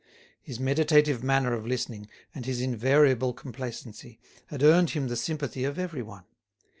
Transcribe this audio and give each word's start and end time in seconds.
His 0.41 0.59
meditative 0.59 1.23
manner 1.23 1.53
of 1.53 1.67
listening, 1.67 2.07
and 2.33 2.47
his 2.47 2.59
invariable 2.59 3.33
complacency, 3.33 4.19
had 4.47 4.63
earned 4.63 4.89
him 4.97 5.09
the 5.09 5.15
sympathy 5.15 5.63
of 5.63 5.77
everyone. 5.77 6.23